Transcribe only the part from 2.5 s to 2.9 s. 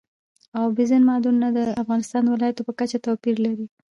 په